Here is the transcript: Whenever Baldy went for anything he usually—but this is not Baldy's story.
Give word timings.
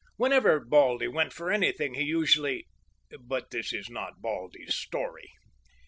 Whenever 0.15 0.59
Baldy 0.59 1.07
went 1.07 1.31
for 1.31 1.51
anything 1.51 1.93
he 1.93 2.01
usually—but 2.01 3.51
this 3.51 3.71
is 3.71 3.87
not 3.87 4.19
Baldy's 4.19 4.73
story. 4.73 5.29